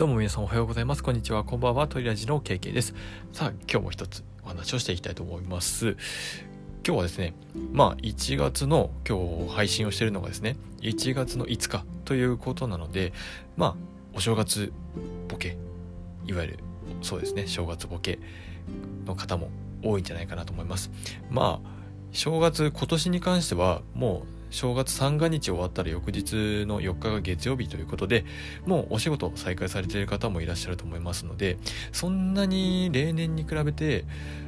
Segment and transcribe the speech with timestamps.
[0.00, 1.02] どうも皆さんおはようございます。
[1.02, 1.44] こんにちは。
[1.44, 1.86] こんばんは。
[1.86, 2.94] トリラジの KK です。
[3.34, 5.88] さあ、今日も一つお話をしていきたいと思います。
[6.86, 7.34] 今日はですね、
[7.70, 13.12] まあ、1月の今日配信をしているのがですね、1月の5日ということなので、
[13.58, 13.74] まあ、
[14.14, 14.72] お正月
[15.28, 15.58] ボケ、
[16.24, 16.58] いわゆる、
[17.02, 18.20] そうですね、正月ボケ
[19.04, 19.50] の方も
[19.82, 20.90] 多いんじゃないかなと思います。
[21.28, 21.70] まあ、
[22.12, 28.24] 正月、今年に関しては、もう正月三が日終わったら翌日の4日が月曜日ということで
[28.66, 31.58] もうお仕事再開されている方もいらっしゃると思いますので
[31.92, 34.04] そんなに例年に比べて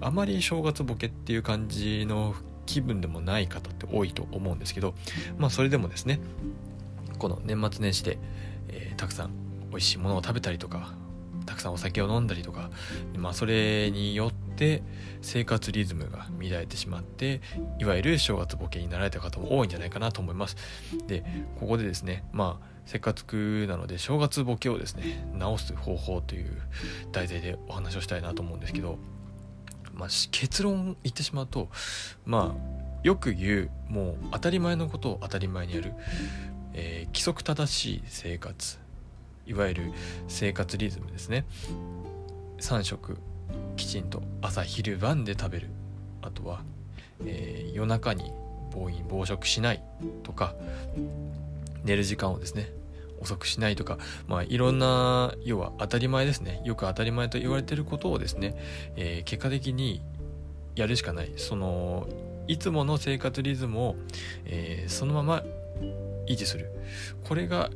[0.00, 2.34] あまり正月ボケっていう感じの
[2.66, 4.94] 気分でもない方って多いと思うんですけど
[5.38, 6.20] まあそれでもですね
[7.18, 8.18] この年末年始で、
[8.68, 9.30] えー、たくさん
[9.70, 10.94] 美味しいものを食べたりとか
[11.46, 12.70] たくさんお酒を飲んだりとか、
[13.16, 14.43] まあ、それによって
[15.22, 17.40] 生活リズムが乱れてしまって
[17.78, 20.56] いわゆる正月ボケになられた方も多いんじゃないかなと思います。
[21.06, 21.24] で
[21.58, 26.60] ここでですねまあせっかくなので正月ボケをですね直す方法という
[27.12, 28.98] 題材でお話をしたいなと思うんですけど、
[29.94, 31.68] まあ、結論言ってしまうと
[32.26, 35.92] まあよく言うもう当たり前のことを当たり前にやる、
[36.74, 38.78] えー、規則正しい生活
[39.46, 39.92] いわゆる
[40.28, 41.44] 生活リズムですね。
[42.60, 43.18] 3食
[43.76, 45.68] きちんと朝昼晩で食べる。
[46.22, 46.62] あとは、
[47.24, 48.32] えー、夜中に
[48.72, 49.82] 暴飲暴食しない
[50.22, 50.54] とか
[51.84, 52.72] 寝る時間をですね
[53.20, 56.60] 遅くしないとか、まあ、いろんな要は当たり前ですね。
[56.64, 58.54] よく当たり前と言われてることをですね、
[58.96, 60.02] えー、結果的に
[60.74, 61.32] やるしかない。
[61.36, 62.08] その
[62.46, 63.96] いつもの生活リズムを、
[64.44, 65.42] えー、そのまま
[66.26, 66.70] 維持する。
[67.22, 67.70] これが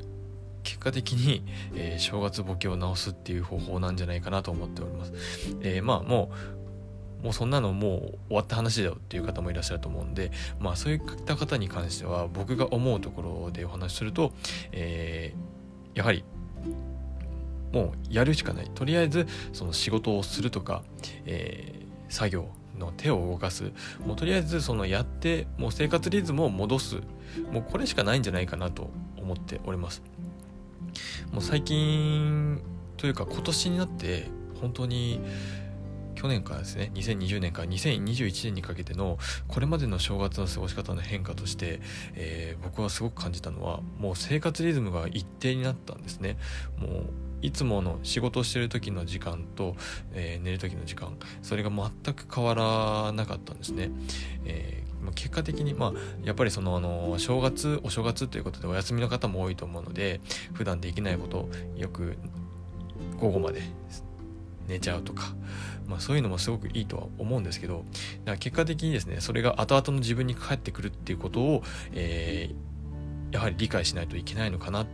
[0.69, 1.43] 結果的に、
[1.75, 5.13] えー、正月ボケを直すっていう方法なんじゃないかなと思っております。
[5.63, 6.31] えー、まあも
[7.23, 14.33] うもうそんなのもう終わった話だよっていう方もいらっしゃると思うんで、まあそういった方に関しては僕が思うところでお話しすると、
[14.73, 16.23] えー、やはり
[17.73, 18.71] もうやるしかない。
[18.75, 20.83] とりあえずその仕事をするとか、
[21.25, 22.49] えー、作業
[22.79, 23.73] の手を動かす。
[24.07, 26.97] もうとりあえずそのやって、もう生活リズムを戻す。
[27.51, 30.03] もうこれしかないんじゃないかなと思っております。
[31.33, 32.61] もう最近
[32.97, 34.27] というか今年になって
[34.61, 35.21] 本当に
[36.19, 41.81] 去年からですね2020年から2021年にかけてのこれまでの正月の過ごし方の変化として、
[42.15, 46.37] えー、僕はすごく感じたのはもう生活リズムが一定になったんですね。
[46.77, 47.05] もう
[47.41, 49.77] いつもの仕事してる時の時間と、
[50.13, 53.93] えー、寝る時の時間それが全く変わらなかったんですね、
[54.45, 54.83] え
[55.15, 55.93] 結果的にまあ
[56.25, 60.21] やっぱりそのあの正月お正月ということでお休みの方も多いと思うので
[60.53, 62.17] 普段できないことよく
[63.19, 63.63] 午後まで
[64.67, 65.35] 寝ちゃうとか、
[65.87, 67.85] まあ、そういうのもすごくいいとは思うんですけど
[68.25, 74.87] だから結果的にですねそれが後々の自分に返ってくるっていうことを、えー、やはり理解しないといけないのかな。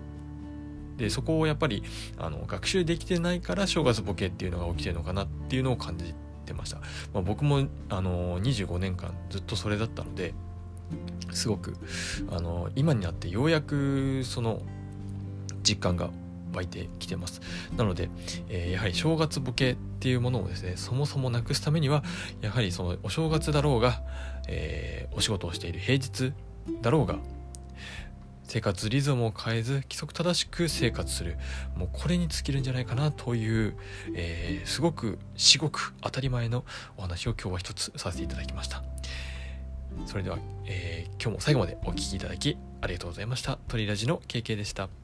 [0.96, 1.82] でそこをやっぱり
[2.18, 6.14] あの学習できてないから正月ボケっていうのが起きてるのかなっていうのを感じ
[6.44, 6.78] てました、
[7.12, 10.34] まあ、僕もあの25年間ずっとそれだったので
[11.32, 11.76] すごく
[12.30, 14.62] あの今になってようやくその
[15.62, 16.10] 実感が
[16.52, 17.40] 湧いてきてます。
[17.76, 18.08] なので、
[18.48, 22.04] えー、やはり正月ボケっていうものをですねそもそもなくすためには
[22.40, 24.02] やはりそのお正月だろうが、
[24.46, 26.32] えー、お仕事をしている平日
[26.80, 27.18] だろうが
[28.54, 31.36] 生活リズムを変えず規則正しく生活する。
[31.74, 33.74] もうこれに尽きるんじゃないかなという、
[34.14, 36.64] えー、すごく至極当たり前の
[36.96, 38.84] お話を今日は一つさせていただきました。
[40.06, 43.58] それでは、えー、今日も最後までお聴きいただきありがとうございました。
[43.66, 45.03] トリラジの KK でした。